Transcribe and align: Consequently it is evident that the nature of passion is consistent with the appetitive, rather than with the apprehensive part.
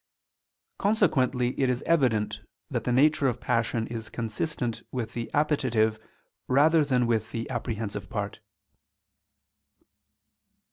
Consequently 0.79 1.49
it 1.61 1.69
is 1.69 1.83
evident 1.83 2.39
that 2.71 2.85
the 2.85 2.91
nature 2.91 3.27
of 3.27 3.39
passion 3.39 3.85
is 3.85 4.09
consistent 4.09 4.81
with 4.91 5.13
the 5.13 5.29
appetitive, 5.31 5.99
rather 6.47 6.83
than 6.83 7.05
with 7.05 7.29
the 7.31 7.47
apprehensive 7.51 8.09
part. 8.09 8.39